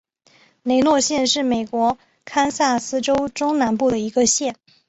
[0.63, 4.55] 雷诺县是美国堪萨斯州中南部的一个县。